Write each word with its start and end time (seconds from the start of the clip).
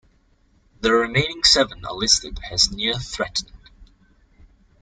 The 0.79 0.91
remaining 0.93 1.43
seven 1.43 1.85
are 1.85 1.93
listed 1.93 2.39
as 2.51 2.71
Near 2.71 2.95
Threatened. 2.97 3.51